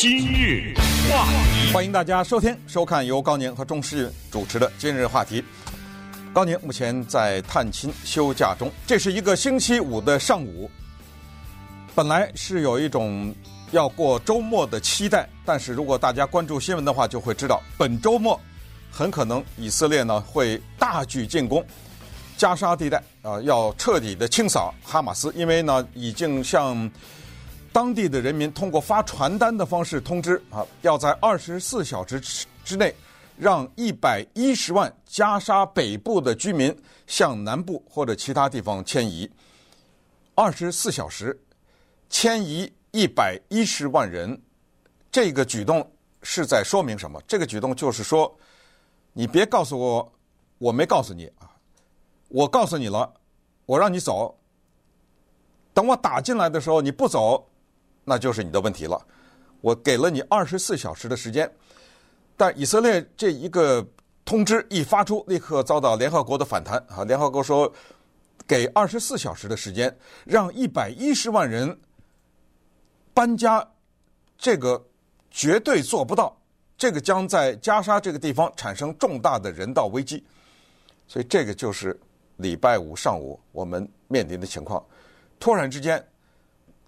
[0.00, 0.72] 今日
[1.10, 5.42] 话题，欢迎大家收听收看由高宁和钟诗云主持的今日话题。
[6.32, 10.70] 高宁目前在探亲休假中，这是一个星期五的上午。
[11.96, 13.34] 本来是有一种
[13.72, 18.40] 要过周末的期待，但是如果大家关注新闻的话，就会知道本周末
[18.92, 21.66] 很可能以色列呢会大举进攻
[22.36, 26.88] 加沙地带啊，要彻底的清扫哈马斯，因为呢已经向
[27.72, 32.20] 当地的人民通过发传单的方式通知啊，要在二十四小时
[32.64, 32.94] 之内
[33.36, 39.30] 让一百一十万加沙北部的居民向南部或者其他地方迁移。
[40.34, 41.38] 二十四小时。
[42.10, 44.40] 迁移一百一十万人，
[45.12, 45.86] 这个举动
[46.22, 47.20] 是在说明什么？
[47.28, 48.34] 这个举动就是说，
[49.12, 50.12] 你别告诉我，
[50.56, 51.52] 我没告诉你啊，
[52.28, 53.12] 我告诉你了，
[53.66, 54.34] 我让你走。
[55.74, 57.46] 等我打进来的时候你不走，
[58.08, 59.00] 那就是你的问题了。
[59.60, 61.50] 我给了你二十四小时的时间，
[62.36, 63.86] 但以色列这一个
[64.24, 67.04] 通知一发出，立刻遭到联合国的反弹啊！
[67.04, 67.72] 联合国说，
[68.46, 71.78] 给二十四小时的时间，让一百一十万人。
[73.12, 73.68] 搬家，
[74.36, 74.80] 这个
[75.28, 76.40] 绝对做不到，
[76.76, 80.24] 这个将在加沙这个地方产生重大的人道危机，
[81.08, 81.98] 所以这个就是
[82.36, 84.80] 礼拜五上午我们面临的情况。
[85.40, 86.00] 突然之间，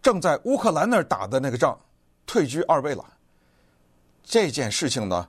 [0.02, 1.78] 正在乌克兰那儿打的那个仗
[2.26, 3.04] 退居二位了。
[4.22, 5.28] 这件事情呢，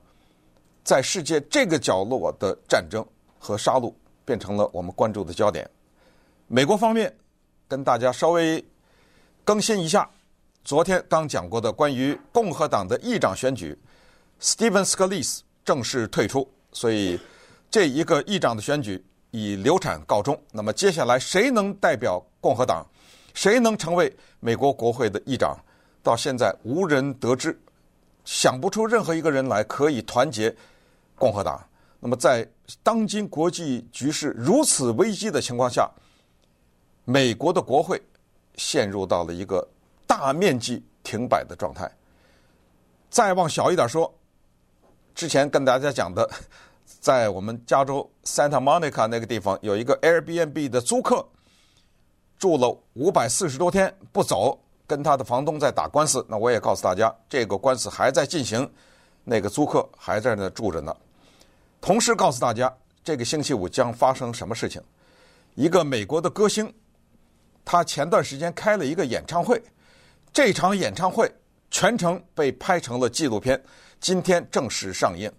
[0.84, 3.06] 在世界这个角落的战争
[3.40, 5.70] 和杀戮变成了我们关注的焦点。
[6.48, 7.16] 美国方面
[7.68, 8.64] 跟大家稍微
[9.44, 10.10] 更新一下。
[10.64, 13.76] 昨天刚讲过的关于共和党的议长选举
[14.40, 17.20] ，Stephen Scalise 正式退出，所以
[17.72, 20.40] 这一个议长的选举以流产告终。
[20.52, 22.86] 那么接下来谁能代表共和党，
[23.34, 25.58] 谁能成为美国国会的议长，
[26.04, 27.60] 到现在无人得知，
[28.26, 30.56] 想不出任何一个人来可以团结
[31.16, 31.62] 共和党。
[32.00, 32.48] 那么在
[32.82, 35.90] 当今国际局势如此危机的情况下，
[37.06, 38.02] 美国的国会
[38.56, 39.68] 陷入到了一个。
[40.08, 41.90] 大面积停摆的状态。
[43.10, 44.14] 再往小一点说，
[45.16, 46.30] 之前跟大家讲的，
[47.00, 51.26] 在我们加州 Santa Monica 那个地方有一个 Airbnb 的租客，
[52.42, 56.26] 住了五百四十多天不走，跟他的房东在打官司。
[56.28, 58.68] 那我也告诉大家，这个官司还在进行，
[59.24, 60.92] 那个租客还在那住着呢。
[61.80, 64.82] 同时告诉大家，这个星期五将发生什么事情？
[65.54, 66.74] 一个美国的歌星，
[67.64, 69.62] 他前段时间开了一个演唱会。
[70.34, 71.32] 这场演唱会
[71.70, 73.64] 全程被拍成了纪录片，
[74.00, 75.32] 今天正式上映，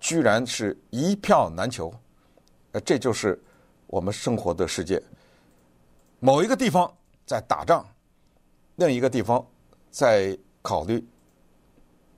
[0.00, 1.92] 居然是一票难求。
[2.72, 3.38] 呃，这就是
[3.88, 5.02] 我们生活的世界。
[6.20, 6.90] 某一个地方
[7.26, 7.86] 在打仗，
[8.76, 9.44] 另一个地方
[9.90, 11.04] 在考虑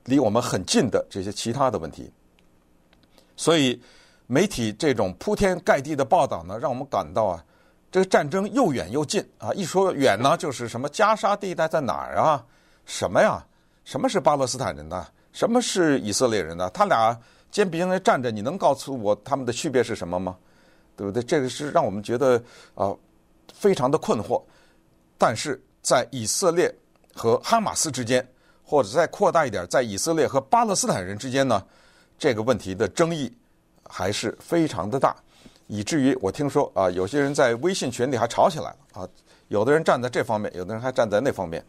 [0.05, 2.11] 离我们很近的这些其他的问题。
[3.35, 3.81] 所以，
[4.27, 7.43] 媒体这种铺天盖地的报道呢，让我们感到啊。
[7.91, 9.51] 这个战争又远又近啊！
[9.53, 12.45] 一说远呢，就是什么加沙地带在哪儿啊？
[12.85, 13.43] 什么呀？
[13.83, 15.07] 什么是巴勒斯坦人呢？
[15.33, 16.69] 什么是以色列人呢？
[16.69, 20.37] 他俩肩并肩站着，你能告诉我他们的区别是什么吗？
[20.95, 21.23] 对不对？
[21.23, 22.39] 这个是让我们觉得
[22.75, 22.93] 啊、
[23.53, 24.41] 非常的困惑。
[25.17, 26.73] 但是在以色列
[27.13, 28.25] 和哈马斯之间，
[28.63, 31.61] 或者再扩大一点，在以色列和巴勒斯坦人之间呢，
[32.17, 33.31] 这个问题的争议
[33.83, 35.15] 还是非常的大。
[35.67, 39.09] 以至于我听说啊，有些人在微信群里还吵起来了啊，
[39.49, 41.63] 有的人站在这方面，有的人还站在那方面。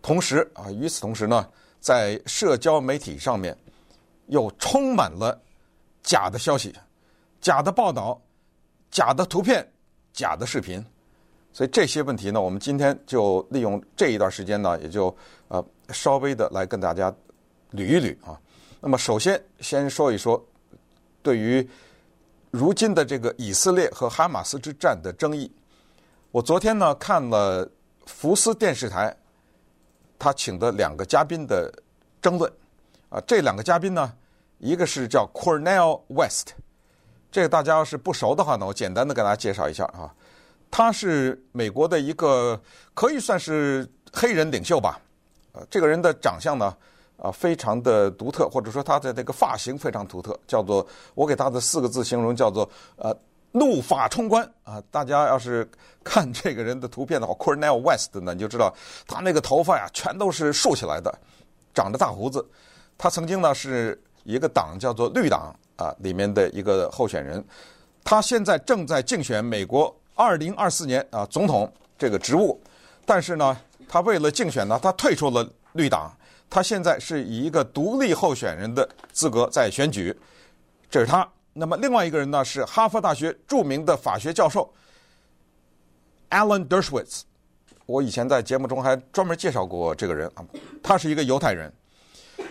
[0.00, 1.46] 同时啊，与此同时呢，
[1.78, 3.56] 在社交媒体上面
[4.26, 5.38] 又充满了
[6.02, 6.74] 假的消息、
[7.40, 8.20] 假的报道、
[8.90, 9.68] 假的图片、
[10.12, 10.84] 假的视频。
[11.52, 15.14] 所以这些问题呢，我们今天就利用这一段时间呢，也就
[15.48, 17.10] 呃稍微的来跟大家
[17.72, 18.40] 捋一捋啊。
[18.80, 20.44] 那么首先先说一说
[21.22, 21.68] 对于。
[22.50, 25.52] 如今的这个以色列和哈马斯之战的争议，
[26.30, 27.70] 我昨天呢看了
[28.06, 29.14] 福斯电视台，
[30.18, 31.70] 他请的两个嘉宾的
[32.22, 32.50] 争论，
[33.10, 34.10] 啊，这两个嘉宾呢，
[34.56, 36.54] 一个是叫 Cornell West，
[37.30, 40.10] 这个大家要是不熟的话呢，我简单的给大家介绍一下啊，
[40.70, 42.60] 他是美国的一个
[42.94, 45.00] 可以算是黑人领袖吧，
[45.52, 46.76] 呃，这个人的长相呢。
[47.20, 50.86] 啊，非常的独特，或者说他的那个发型非常独特，叫做
[51.16, 53.12] 我给他的四个字形容叫做呃
[53.50, 54.80] 怒发冲冠啊！
[54.88, 55.68] 大家要是
[56.04, 58.72] 看这个人的图片的话，Cornel West 呢，你就知道
[59.04, 61.12] 他那个头发呀全都是竖起来的，
[61.74, 62.48] 长着大胡子。
[62.96, 67.44] 他曾经呢是一个党叫做绿党啊里面的一个候选人，
[68.04, 72.60] 他现在正在竞选美国二零二四年啊总统这个职务，
[73.06, 73.56] 但是呢，
[73.88, 76.12] 他为了竞选呢，他退出了绿党。
[76.50, 80.18] 他现在是以一个独立候选人的资格在选举，
[80.90, 81.28] 这是他。
[81.52, 84.72] 那么另外一个人呢，是哈佛大学著名的法学教授
[86.30, 87.20] Alan Dershowitz。
[87.86, 90.44] 我以前在节目中还专门介绍过这个人啊，
[90.82, 91.72] 他是一个犹太人。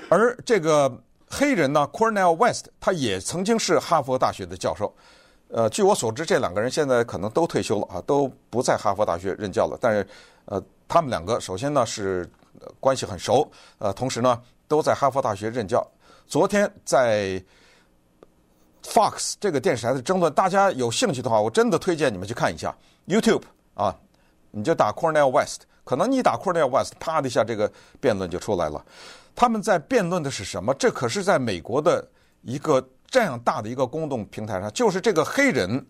[0.09, 4.95] 而这个黑人呢，Cornel West，他也曾经是哈佛大学的教授。
[5.49, 9.77] 呃，据我所知，这两个人现在可能都退休了啊，都不在哈佛大学任教了。
[9.79, 10.05] 但是，
[10.43, 12.29] 呃，他们两个首先呢是
[12.81, 15.85] 关系很熟，呃，同时呢都在哈佛大学任教。
[16.27, 17.41] 昨天在
[18.83, 22.75] Fox 这个电视台的争论，大家有兴趣的话，我真的推荐你们去看一下
[23.07, 23.95] YouTube 啊，
[24.51, 27.71] 你就打 Cornel West，可能你打 Cornel West，啪的一下，这个
[28.01, 28.85] 辩论就出来了。
[29.33, 30.73] 他们在辩论的是什么？
[30.73, 32.05] 这可是在美国的
[32.41, 32.85] 一个。
[33.09, 35.85] 这样大的一个公众平台上，就是这个黑人，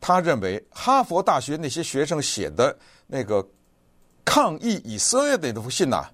[0.00, 2.76] 他认为哈佛大学那些学生写的
[3.06, 3.46] 那个
[4.24, 6.08] 抗议以色列的那封信呐，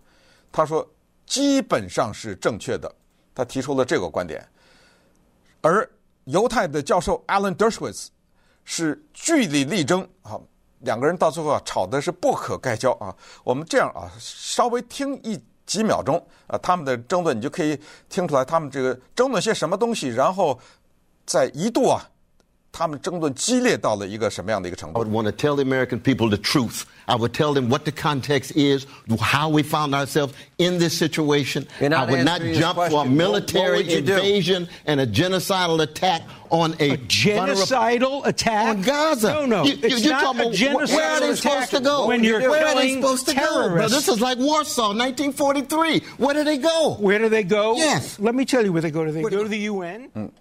[0.50, 0.86] 他说
[1.26, 2.92] 基本上是正确的，
[3.34, 4.46] 他提出了这个观点。
[5.60, 5.88] 而
[6.24, 8.08] 犹太的教授 Alan Dershowitz
[8.64, 10.40] 是据理力争啊，
[10.80, 13.14] 两个人到最后啊吵的是不可开交啊。
[13.44, 15.38] 我们这样啊，稍微听一。
[15.66, 16.16] 几秒钟
[16.46, 17.78] 啊，他们的争论你就可以
[18.08, 20.58] 听出来，他们这个争论些什么东西，然后
[21.26, 22.10] 在一度啊，
[22.73, 24.99] 他们争论激烈到了一个什么样的一个程度。
[24.99, 26.83] I would want to tell the American people the truth.
[27.07, 28.85] I would tell them what the context is,
[29.19, 31.65] how we found ourselves in this situation.
[31.81, 36.97] I would not jump for a military invasion and a genocidal attack on a, a
[36.97, 39.33] genocidal attack on Gaza.
[39.33, 42.07] No, no, you, it's you, not a genocidal Where are they supposed to go?
[42.07, 43.91] When you're where killing are they supposed to terrorists.
[43.91, 43.95] go?
[43.97, 46.01] This is like Warsaw, 1943.
[46.17, 46.95] Where do they go?
[46.99, 47.75] Where do they go?
[47.75, 48.19] Yes.
[48.19, 49.03] Let me tell you where they go.
[49.03, 50.09] Do they go to the UN?
[50.13, 50.31] 嗯，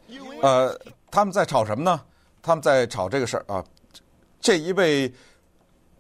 [0.43, 0.79] 呃，
[1.11, 2.01] 他们在吵什么呢？
[2.44, 3.66] 他们在吵这个事儿啊。
[4.40, 5.12] 这一位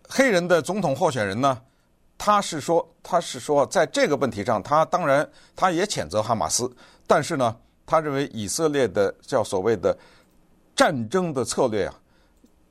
[0.07, 1.60] 黑人的总统候选人呢，
[2.19, 6.72] 他是说，他是说，在这个问题上，他当然他也谴责哈马斯，
[7.07, 7.57] 但是呢。
[7.86, 9.95] 他认为以色列的叫所谓的
[10.74, 11.94] 战争的策略啊，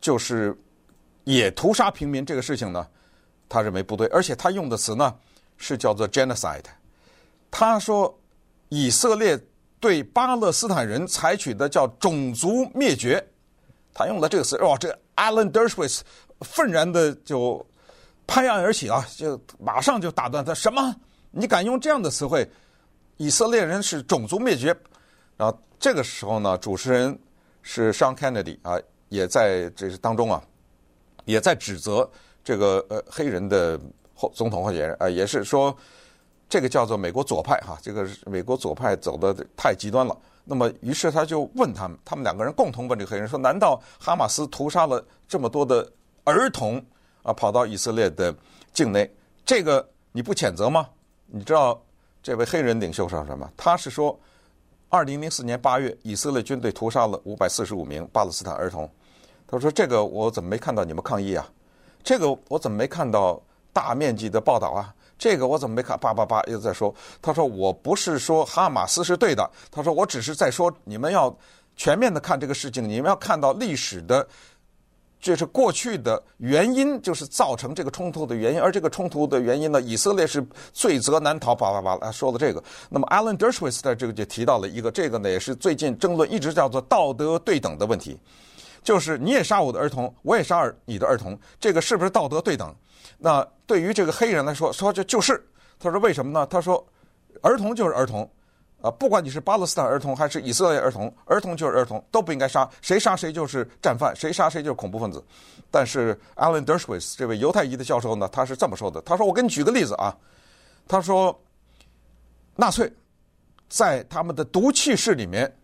[0.01, 0.59] 就是
[1.25, 2.89] 也屠杀平民这个事情呢，
[3.47, 5.15] 他认为不对，而且他用的词呢
[5.59, 6.65] 是叫做 genocide。
[7.51, 8.19] 他说
[8.71, 9.39] 以色列
[9.79, 13.23] 对巴勒斯坦人采取的叫种族灭绝，
[13.95, 16.01] 他用了这个词，哇，这个 Alan Dershowitz
[16.41, 17.65] 愤然的就
[18.27, 20.95] 拍案而起啊，就马上就打断他，什么？
[21.31, 22.49] 你敢用这样的词汇？
[23.19, 24.75] 以色列人是种族灭绝？
[25.37, 27.19] 然后这个时候呢，主持人
[27.63, 30.43] 是 Sean Kennedy 啊，也在这当中啊，
[31.25, 32.09] 也在指责
[32.43, 33.79] 这个呃黑人的
[34.15, 35.77] 后总统候选人啊，也是说
[36.49, 40.17] 这个叫做美国左派哈，这个美国左派走的太极端了。
[40.45, 45.91] 那么于是他就问他们，他们两个人共同问这个黑人说：难道哈马斯屠杀了这么多的
[46.25, 46.83] 儿童
[47.23, 48.35] 啊，跑到以色列的
[48.73, 49.11] 境内，
[49.45, 50.89] 这个你不谴责吗？
[51.27, 51.81] 你知道
[52.23, 53.51] 这位黑人领袖说什么？
[53.57, 54.19] 他是说。
[54.95, 58.87] 二零零四年八月，以色列军队屠杀了五百四十五名巴勒斯坦儿童。
[59.49, 61.49] 他说：“这个我怎么没看到你们抗议啊？
[62.05, 63.41] 这个我怎么没看到
[63.73, 64.95] 大面积的报道啊？
[65.23, 65.97] 这个我怎么没看？
[66.01, 66.93] 叭叭叭又在说。
[67.23, 69.49] 他说我不是说哈马斯是对的。
[69.71, 71.33] 他说我只是在说你们要
[71.77, 74.27] 全面的看这个事情，你们要看到历史的。”
[75.23, 78.61] 这是过去的原因，就是造成这个冲突的原因。
[78.61, 81.55] 而这个冲突的原因呢，以色列是罪责难逃。
[81.55, 82.61] 叭叭叭，他说了这个。
[82.91, 88.19] 那么，Alan Dershowitz 在这个就提到了一个，这个呢也是最近争论一直叫做道德对等的问题，
[88.83, 92.75] 就是你也杀我的儿童，我也杀你的儿童，这个是不是道德对等？
[93.19, 95.43] 那对于这个黑人来说，说这就是。
[95.79, 96.47] 他说为什么呢？
[96.47, 96.85] 他说，
[97.41, 98.29] 儿童就是儿童。
[98.81, 105.25] 啊，不管你是巴勒斯坦儿童还是以色列儿童，儿童就是儿童，都不应该杀，谁杀谁就是战犯，谁杀谁就是恐怖分子。
[105.71, 110.13] 但是 Alan Dershowitz 这位犹太裔的教授呢，他是这么说的：他说，我给你举个例子啊，
[110.89, 111.41] 他说，
[112.57, 112.93] 纳粹
[113.69, 115.57] 在他们的毒气室里面，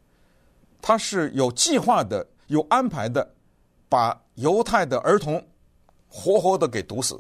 [0.80, 3.26] 他是有计划的、有安排的，
[3.88, 5.42] 把犹太的儿童
[6.08, 7.18] 活活的给毒死，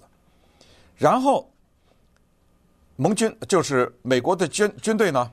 [0.96, 1.48] 然后
[2.96, 5.30] 盟军就是美国的军军队呢。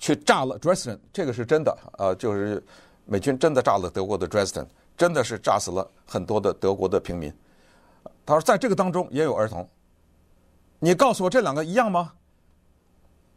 [0.00, 2.64] 去炸了 Dresden，这个是真的，呃，就是
[3.04, 4.64] 美军真的炸了德国的 Dresden，
[4.96, 7.34] 真的是炸死了很多的德国的平民。
[8.24, 9.68] 他说，在这个当中也有儿童。
[10.78, 12.12] 你告诉我这两个一样吗？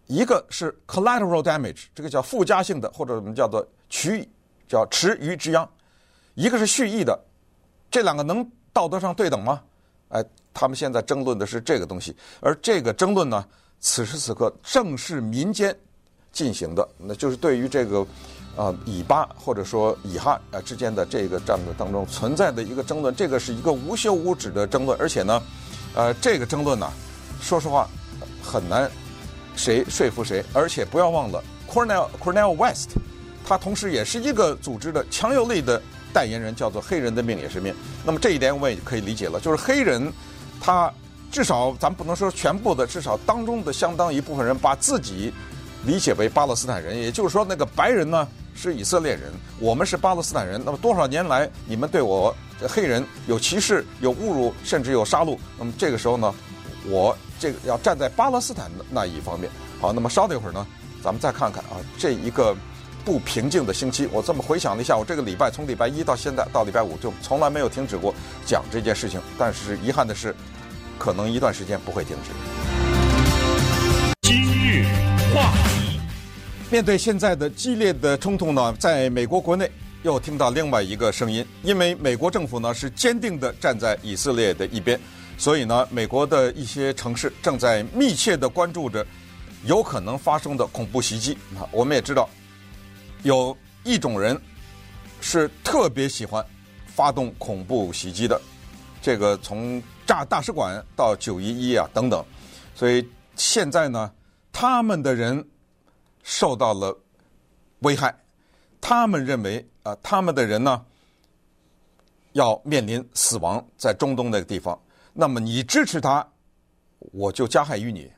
[0.05, 4.29] 一个是 collateral damage，这个叫附加性的，或者我们叫做取
[4.72, 5.68] 叫池鱼之殃；
[6.36, 7.20] 一个是蓄意的，
[7.90, 9.62] 这两个能道德上对等吗？
[10.10, 10.24] 哎，
[10.54, 13.46] 他们现在争论的是这个东西，而这个争论呢，
[13.80, 15.75] 此时此刻正是民间。
[16.34, 18.08] 进行的，那就是对于这个，
[18.56, 25.44] 呃，以巴或者说以哈呃之间的这个战略当中存在的一个争论，这个是一个无休无止的争论，而且呢，
[25.94, 26.90] 呃，这个争论呢，
[27.42, 27.86] 说实话
[28.42, 28.90] 很难
[29.58, 30.42] 谁说服谁。
[30.54, 32.92] 而且不要忘了，Cornel Cornel West，
[33.45, 35.81] 他同时也是一个组织的强有力的
[36.13, 37.74] 代言人，叫做“黑人的命也是命”。
[38.05, 40.12] 那么这一点我也可以理解了，就是黑人
[40.60, 40.91] 他
[41.31, 45.33] 至少咱不能说全部的，至少当中的相当一部分人把自己
[45.86, 50.62] 理解为巴勒斯坦人，也就是说那个白人呢是以色列人，我们是巴勒斯坦人。
[50.63, 52.36] 那么多少年来你们对我
[52.67, 55.38] 黑人有歧视、有侮辱，甚至有杀戮。
[55.57, 56.33] 那么这个时候呢，
[56.86, 59.50] 我这个要站在巴勒斯坦的那一方面。
[59.79, 60.67] 好，那么稍等一会儿呢，
[61.01, 62.55] 咱们再看看啊，这一个
[63.03, 68.13] 不平静的星期，我这么回想了一下，我这个礼拜从礼拜一到现在到礼拜五就从来没有停止过
[68.46, 69.20] 讲这件事情。
[69.38, 70.36] 但是遗憾的是，
[70.98, 72.31] 可能一段时间不会停止。
[74.22, 74.86] 今日
[75.34, 76.00] 话题，
[76.70, 79.70] 面对现在的激烈的冲突呢，在美国国内。
[80.03, 85.00] 又听到另外一个声音，因为美国政府呢是坚定地站在以色列的一边，
[85.38, 89.05] 所以呢，美国的一些城市正在密切地关注着
[89.63, 91.38] 有可能发生的恐怖袭击。
[91.55, 92.27] 啊，我们也知道，
[93.24, 94.40] 有一种人
[95.20, 96.46] 是特别喜欢
[96.88, 98.40] 发动恐怖袭击的，
[99.01, 102.25] 这个从炸大使馆到九一一啊等等，
[102.74, 104.12] 所以现在呢，
[104.51, 105.48] 他们的人
[106.24, 106.98] 受到了
[107.80, 108.16] 危害。
[108.80, 110.84] 他们认为啊，他们的人呢
[112.34, 114.80] 要面临死亡，在中东那个地方。
[115.13, 116.28] 那么你支持他，
[116.98, 118.12] 我就加害于你。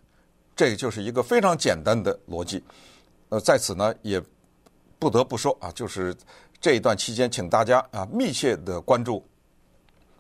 [0.56, 2.64] 这就是一个非常简单的逻辑。
[3.30, 4.22] 呃，在此呢，也
[5.04, 6.16] 不得不说啊，就是
[6.62, 9.22] 这一段期间，请大家啊密切的关注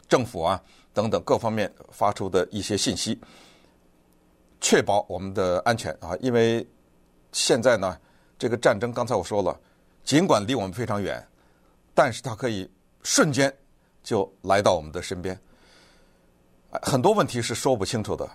[0.09, 0.61] 政府啊
[0.93, 3.17] 等等各方面发出的一些信息，
[4.59, 6.11] 确保我们的安全啊。
[6.19, 6.67] 因为
[7.31, 7.97] 现在呢，
[8.37, 9.57] 这个战争，刚才我说了。
[10.03, 11.25] 尽管离我们非常远，
[11.95, 12.69] 但是它可以
[13.03, 13.51] 瞬间
[14.03, 15.39] 就来到我们的身边。
[16.81, 18.29] 很多问题是说不清楚的，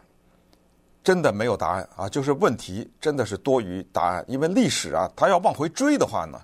[1.02, 2.08] 真的没有答案啊！
[2.08, 6.40] 就是问题真的是多于答案，因为历史啊，它要往回追的话呢，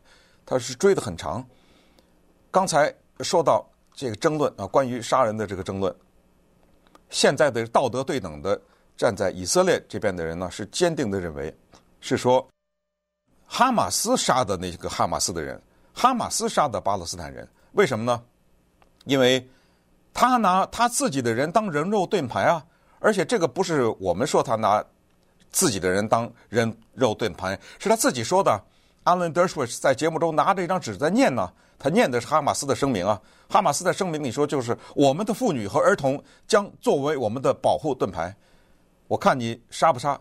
[0.46, 1.44] 它是追得很长。
[2.50, 5.94] 刚才说到这个争论啊，关于杀人的这个争论，
[7.10, 8.60] 现在的道德对等的
[8.96, 11.54] 站在以色列这边的人呢，是坚定的认为
[12.00, 12.46] 是说。
[13.46, 15.60] 哈马斯杀的那个哈马斯的人，
[15.92, 18.20] 哈马斯杀的巴勒斯坦人，为什么呢？
[19.04, 19.46] 因为
[20.14, 22.64] 他拿他自己的人当人肉盾牌啊！
[23.04, 24.82] 而且这个不是我们说他拿
[25.50, 28.58] 自己的人当人肉盾牌，是他自己说的。
[29.04, 33.20] Alan Dershowitz 在节目中拿着一张纸在念呢，他念的是哈马斯的声明啊。
[33.46, 38.34] 哈马斯的声明里说，就是我们的妇女和儿童将作为我们的保护盾牌。
[39.06, 40.18] 我看你杀不杀？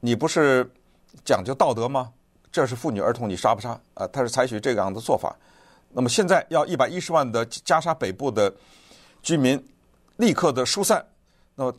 [0.00, 0.68] 你不是
[1.22, 2.10] 讲究道德吗？
[2.50, 3.78] 这是妇女儿童，你杀不杀？
[3.92, 5.36] 啊，他是采取这样的做法。
[5.90, 8.50] 那么现在要一百一十万的加沙北部的
[9.22, 9.62] 居民
[10.16, 11.04] 立刻的疏散。
[11.54, 11.74] 那么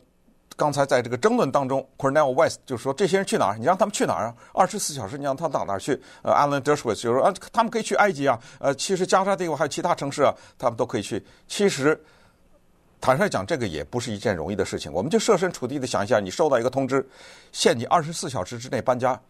[0.62, 3.58] 刚才在这个争论当中，Cornel West 就说：“这些人去哪儿？
[3.58, 4.34] 你让他们去哪儿啊？
[4.54, 8.38] 二十四小时你让他到哪儿去？”呃，Alan Dershowitz 就说：“啊，他们可以去埃及啊。
[8.60, 11.20] 呃，其实加沙地方还有其他城市啊，他们都可以去。
[11.48, 12.00] 其实
[13.00, 14.92] 坦率讲，这个也不是一件容易的事情。
[14.92, 17.04] 我们就设身处地的想一下，你收到一个通知，
[17.50, 19.20] 限你二十四小时之内搬家。”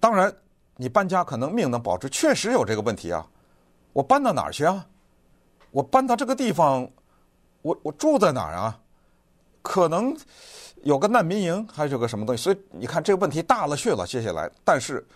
[0.00, 0.34] 当然，
[0.76, 3.26] 你搬家可能命能保住，确实有这个问题啊。
[3.92, 4.86] 我搬到哪儿去啊？
[5.70, 6.90] 我搬到这个地方，
[7.60, 8.80] 我我住在哪儿啊？
[9.62, 10.16] 可能
[10.82, 12.42] 有个难民营，还是有个什么东西。
[12.42, 14.06] 所以你看，这个问题大了去了。
[14.06, 15.06] 接下来，但是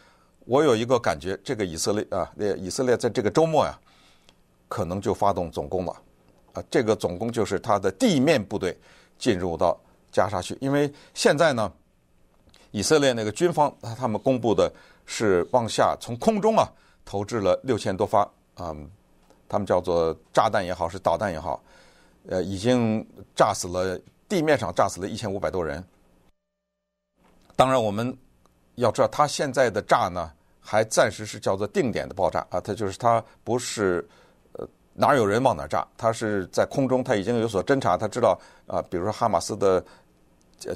[0.45, 3.79] 我有一个感觉，这个以色列啊，那以色列在这个周末呀，
[4.69, 5.93] 可能就发动总攻了。
[6.53, 8.79] 啊，这个总攻就是他的地面部队
[9.19, 9.79] 进入到
[10.13, 11.73] 加沙去，因为现在呢。
[12.77, 14.69] 以色列那个军方，他们公布的
[15.07, 16.69] 是往下从空中啊
[17.05, 18.23] 投掷了六千多发
[18.57, 18.91] 啊、嗯，
[19.49, 21.63] 他们叫做炸弹也好，是导弹也好，
[22.27, 23.97] 呃，已经炸死了
[24.35, 25.83] 地面上炸死了一千五百多人。
[27.55, 28.17] 当然，我们
[28.75, 34.05] 要知道，他现在的炸呢，还暂时是叫做定点的爆炸啊，它就是它不是
[34.55, 38.37] 呃哪有人往哪炸，它是在空中，它已经有所侦察，他知道
[38.67, 39.85] 啊，比如说哈马斯的。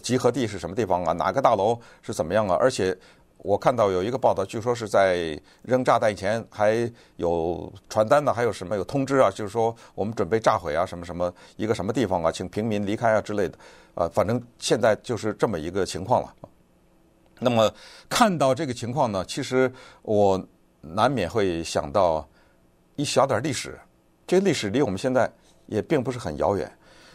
[0.03, 1.13] 集合地是什么地方啊？
[1.15, 2.55] 哪个大楼是怎么样啊？
[2.61, 2.95] 而且
[3.39, 9.31] 我看到有一个报道，据说是在扔炸弹以前还有传单呢，还有什么有通知啊？
[9.31, 13.59] 就是说我们准备炸毁啊，什么什么一个什么地方啊，请平民离开啊之类的。
[13.95, 16.35] 啊，反正现在就是这么一个情况了。
[17.39, 17.73] 那么
[18.09, 20.45] 看到这个情况呢，其实我
[20.81, 22.29] 难免会想到
[22.97, 23.79] 一小点历史。
[24.27, 25.31] 这个历史离我们现在
[25.67, 26.71] 也并不是很遥远，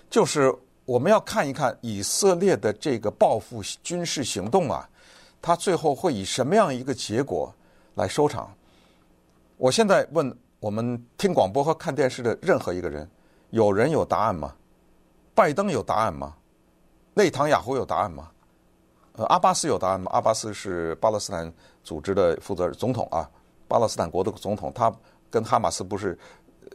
[0.10, 0.54] 就是。
[0.86, 4.86] 我们要看一看以色列的这个报复军事行动啊，
[5.44, 7.54] 它最后会以什么样一个结果
[7.96, 8.50] 来收场？
[9.58, 13.08] 我现在问我们听广播和看电视的任何一个人，
[13.50, 14.56] 有人有答案吗？
[15.36, 16.34] 拜登有答案吗？
[17.14, 18.32] 内塔尼亚胡有答案吗？
[19.18, 20.10] 呃，阿巴斯有答案吗？
[20.14, 23.30] 阿巴斯是巴勒斯坦组织的负责人总统啊，
[23.68, 24.92] 巴勒斯坦国的总统，他
[25.30, 26.18] 跟哈马斯不是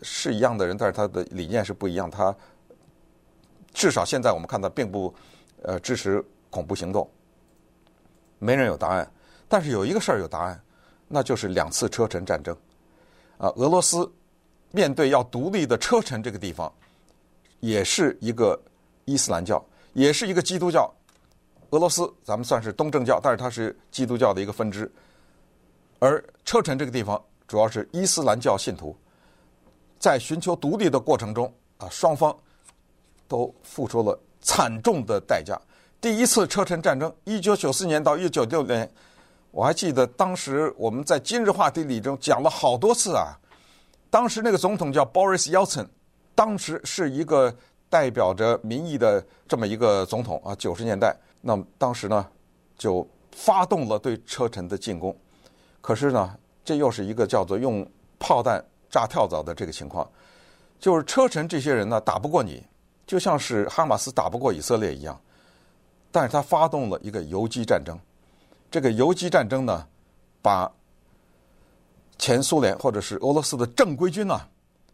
[0.03, 2.11] 是一样的人，但是他的理念是不一样。
[2.11, 2.37] 他
[3.73, 5.13] 至少现在我们看到并不
[5.63, 7.09] 呃支持恐怖行动，
[8.39, 9.11] 没人有答案。
[9.49, 10.61] 但是有一个事儿有答案，
[11.09, 12.55] 那就是两次车臣战争
[13.39, 14.11] 啊，俄罗斯
[14.73, 16.71] 面对要独立的车臣这个地方，
[17.61, 18.61] 也是一个
[19.07, 19.65] 伊斯兰教，
[19.95, 20.93] 也是一个基督教。
[21.71, 24.91] 俄罗斯咱们算是东正教，但是它是基督教的一个分支，
[25.99, 28.95] 而车臣这个地方主要是伊斯兰教信徒，
[29.99, 32.37] 在寻求独立的过程中啊，双方
[33.27, 35.59] 都付出了惨重的代价。
[36.01, 38.89] 第一次车臣战争，一九九四年到一九九六年，
[39.51, 43.37] 我还记得当时我们在今日话题里中讲了好多次啊。
[44.09, 45.89] 当时那个总统叫 Boris Yeltsin，
[46.37, 47.53] 当时是一个
[47.91, 51.17] 代表着民意的这么一个总统啊，九十年代。
[51.41, 52.25] 那么当时呢，
[52.77, 55.17] 就发动了对车臣的进攻，
[55.81, 57.85] 可是呢，这又是一个叫做用
[58.21, 60.09] 炮弹炸跳蚤的这个情况，
[60.79, 62.65] 就是车臣这些人呢打不过你，
[63.05, 65.21] 就像是哈马斯打不过以色列一样，
[66.11, 67.99] 但是他发动了一个游击战争，
[68.71, 69.87] 这个游击战争呢，
[70.41, 70.71] 把
[72.19, 74.41] 前苏联或者是俄罗斯的正规军呢，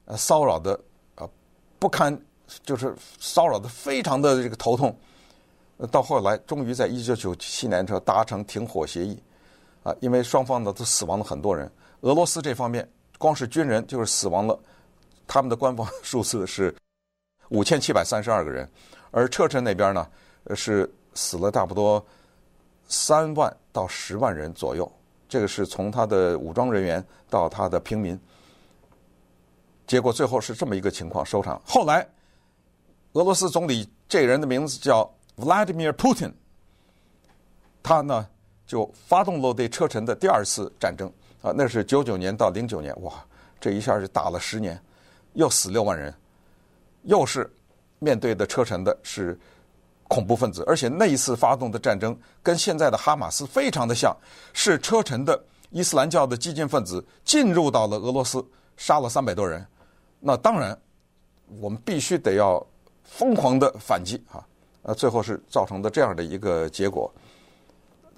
[0.07, 0.79] 呃，骚扰的
[1.15, 1.29] 啊
[1.79, 2.21] 不堪，
[2.65, 4.97] 就是骚扰的非常的这个头痛。
[5.91, 9.21] 到后来，终于在一九九七年的时候达成停火协议，
[9.83, 11.71] 啊，因为双方呢都死亡了很多人。
[12.03, 14.59] 俄罗斯这方面光是军人就是死亡了，
[15.27, 16.75] 他们的官方 数字是
[17.49, 18.71] 五千七百三十二个人，
[19.11, 20.07] 而车臣那边呢
[20.55, 22.05] 是死了差不多
[22.87, 24.91] 三万到十万人左右。
[25.29, 28.19] 这个是从他的武装人员到他的平民，
[29.87, 31.61] 结果最后是这么一个情况收场。
[31.67, 32.07] 后来，
[33.15, 35.11] 俄罗斯总理这人的名字叫。
[35.37, 36.33] Vladimir Putin，
[37.83, 38.25] 他呢
[38.69, 43.13] 就发动了对车臣的第二次战争啊，那是九九年到零九年，哇，
[43.61, 44.81] 这一下就打了十年，
[45.33, 46.15] 又死六万人，
[47.03, 47.53] 又是
[47.99, 49.37] 面对的车臣的是
[50.15, 54.17] 恐怖分子，而且那一次发动的战争跟现在的哈马斯非常的像，
[54.53, 58.47] 是车臣的伊斯兰教的激进分子进入到了俄罗斯，
[58.77, 59.67] 杀了三百多人，
[60.21, 60.79] 那当然
[61.59, 62.65] 我们必须得要
[63.03, 64.39] 疯狂的反击啊。
[64.83, 67.13] 呃，最后是造成的这样的一个结果，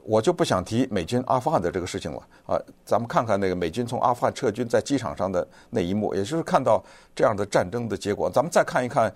[0.03, 2.61] 我就不想提美军阿富汗的这个事情了啊。
[2.85, 8.29] 咱们看看那个美军从阿富汗撤军在机场上的那一幕，也就是看到这样的战争的结果。
[8.29, 9.11] 咱们再看一看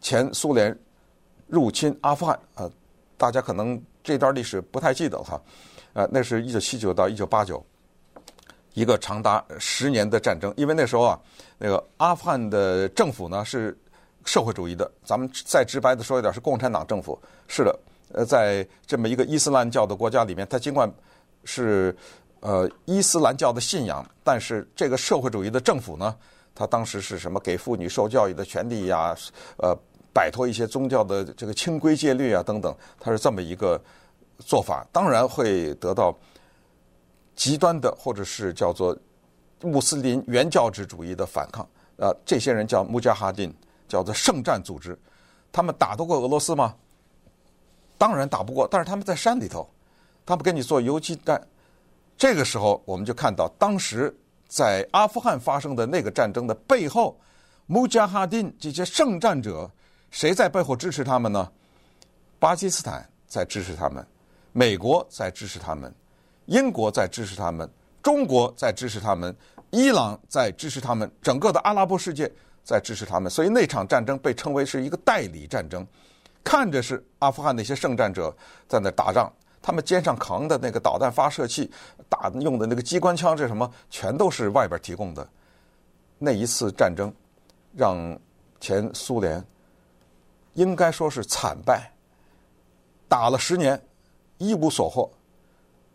[0.00, 0.76] 前苏联
[1.46, 2.70] 入侵阿富汗啊，
[3.16, 5.40] 大家可能这段历史不太记得了哈。
[5.92, 7.64] 呃，那是一九七九到一九八九，
[8.74, 10.52] 一个长达十年的战争。
[10.56, 11.20] 因为那时候啊，
[11.58, 13.76] 那个阿富汗的政府呢是。
[14.28, 17.16] 社会主义的，咱们再直白的说一点，是共产党政府。
[17.46, 17.78] 是的，
[18.12, 20.92] 呃，在这么一个伊斯兰教的国家里面，它尽管
[21.44, 21.96] 是
[22.40, 26.16] 呃伊斯兰教的信仰，但是这个社会主义的政府呢，
[26.56, 27.38] 它当时是什么？
[27.38, 29.14] 给妇女受教育的权利呀，
[29.58, 29.78] 呃，
[30.16, 33.78] 摆脱一些宗教的这个清规戒律啊等等，他是这么一个
[34.38, 34.86] 做法。
[34.90, 36.16] 当然会得到
[37.34, 38.96] 极端的或者是叫做
[39.60, 41.68] 穆斯林原教旨主义的反抗。
[41.98, 43.54] 呃，这些人叫穆加哈丁。
[43.88, 44.98] 叫做圣战组织，
[45.52, 46.74] 他们打得过俄罗斯吗？
[47.96, 49.64] 当然打不过，但是他们在山里头，
[50.26, 51.40] 他们跟你做游击战。
[52.18, 54.12] 这个时候，我们就看到当时
[54.48, 57.16] 在阿富汗发生的那个战争的背后，
[57.66, 59.70] 穆加哈丁这些圣战者，
[60.10, 61.50] 谁在背后支持他们呢？
[62.38, 64.06] 巴基斯坦在支持他们，
[64.52, 65.92] 美国在支持他们，
[66.46, 67.68] 英国在支持他们，
[68.02, 69.34] 中国在支持他们，
[69.70, 72.30] 伊朗在支持他们，整个的阿拉伯世界。
[72.68, 75.86] 在支持他们，所以那场战争被称为是一个代理战争。
[76.42, 81.70] 看着是阿富汗那些圣战者在那打仗，他们肩上扛的那个导弹发射器、
[82.08, 85.24] 打用的那个机关枪，这什么全都是外边提供的。
[86.18, 87.14] 那一次战争
[87.72, 87.96] 让
[88.60, 89.40] 前苏联
[90.56, 91.92] 应该说是惨败，
[93.08, 93.80] 打了十年
[94.38, 95.10] 一无所获，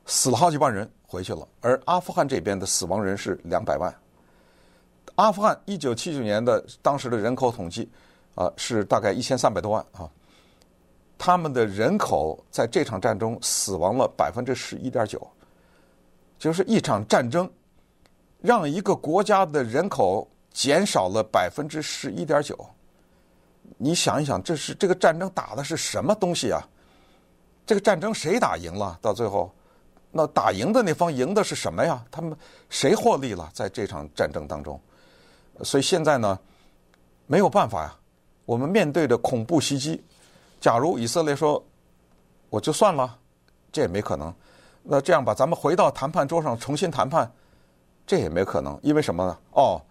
[0.06, 3.93] 死了好几万人回去了，而阿富汗这边的死亡人是两百万。
[5.15, 7.89] 阿富汗一九七九年的当时的人口统计，
[8.36, 10.10] 啊，是大概一千三百多万啊。
[11.17, 15.28] 他们的人口在这场战争死亡了百分之十一点九，
[16.39, 17.52] 就是一场战争，
[18.41, 22.58] 让一个国家的人口减少了百分之十一点九。
[23.78, 26.62] 你想一想，这是这个战争打的是什么东西啊？
[27.66, 28.98] 这个战争谁打赢了？
[29.02, 29.54] 到最后，
[30.12, 32.04] 那打赢的那方赢的是什么呀？
[32.12, 32.36] 他们
[32.70, 33.50] 谁获利了？
[33.54, 34.80] 在这场战争当中？
[35.64, 36.38] 所以现在呢，
[37.28, 37.96] 没有办法呀。
[38.46, 40.04] 我们面对着恐怖袭击，
[40.60, 41.64] 假如以色列说
[42.50, 43.18] 我就算了，
[43.72, 44.34] 这也没可能。
[44.84, 47.32] 那这样吧，咱们回到谈判桌上重新谈判，
[48.06, 48.78] 这也没可能。
[48.82, 49.38] 因为什么呢？
[49.52, 49.82] 哦，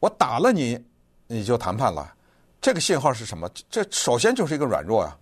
[0.00, 0.82] 我打了你，
[1.26, 2.12] 你就谈判了。
[2.62, 3.50] 这个信号是什么？
[3.68, 5.14] 这首先就是一个软弱呀。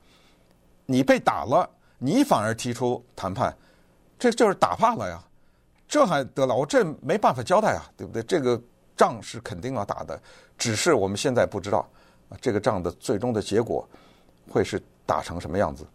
[0.84, 3.56] 你被打了，你反而提出谈判，
[4.18, 5.24] 这就是打怕了呀。
[5.88, 6.54] 这还得了？
[6.54, 8.22] 我这没办法交代啊，对不对？
[8.24, 8.60] 这个
[8.94, 10.20] 仗是肯定要打的，
[10.58, 11.88] 只是我们现在不知道
[12.28, 13.88] 啊，这个仗的最终的结果
[14.48, 15.86] 会是打成什么样子。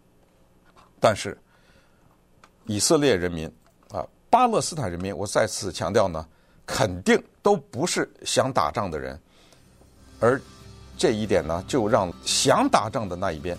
[0.98, 1.38] 但是
[2.64, 3.46] 以色列人民
[3.90, 6.26] 啊，巴勒斯坦人民，我再次强调呢，
[6.66, 9.20] 肯定都不是想打仗的人，
[10.18, 10.40] 而
[10.96, 13.56] 这一点呢，就让想打仗的那一边，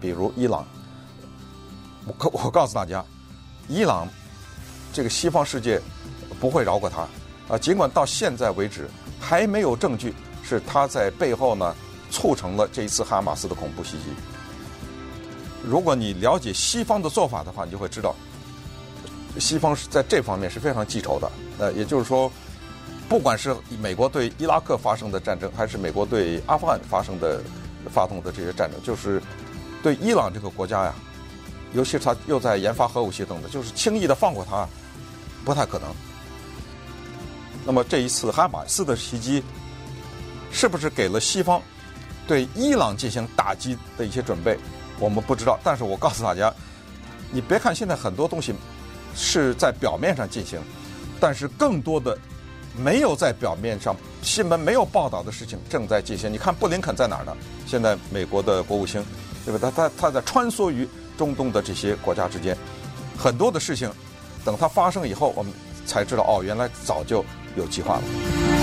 [0.00, 0.66] 比如伊朗，
[2.06, 3.04] 我告 我告诉大家，
[3.68, 4.08] 伊朗。
[4.94, 5.80] 这个西方世界
[6.38, 7.08] 不会饶过他
[7.48, 7.56] 啊！
[7.56, 10.12] 尽管到现在为止还没有证据
[10.44, 11.74] 是他在背后呢
[12.10, 14.04] 促成了这一次哈马斯的恐怖袭击。
[15.64, 18.14] 如果你了解西方的做法的话，你就会知道，
[19.38, 21.32] 西方是在这方面是非常记仇的。
[21.58, 22.30] 呃，也就是说，
[23.12, 27.42] 不管是美国对伊拉克发生的战争，还是美国对阿富汗发生的
[27.90, 29.22] 发动的这些战争，就是
[29.82, 30.94] 对伊朗这个国家呀，
[31.74, 34.66] 尤其是他又在研发核武器等等，就是轻易的放过他。
[35.44, 35.92] 不太可能。
[37.66, 39.42] 那么这一次哈马斯的袭击，
[40.50, 41.60] 是不是给了西方
[42.26, 44.56] 对伊朗进行打击的一些准备？
[44.98, 45.58] 我们不知道。
[45.62, 46.50] 但是我告诉大家，
[47.30, 48.54] 你别看现在很多东西
[49.14, 50.58] 是在表面上进行，
[51.20, 52.16] 但是更多的
[52.76, 56.32] 没有在表面上，新闻没有报道的事情正在进行。
[56.32, 57.36] 你看布林肯在哪儿呢？
[57.66, 59.04] 现在美国的国务卿，
[59.44, 59.58] 对吧？
[59.60, 62.56] 他他他在穿梭于中东的这些国家之间，
[63.16, 63.90] 很多的事情。
[64.44, 65.52] 等它发生以后，我们
[65.86, 68.61] 才知道哦，原来早就有计划了。